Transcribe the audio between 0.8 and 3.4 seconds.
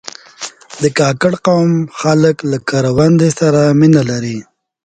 د کاکړ قوم خلک له کروندې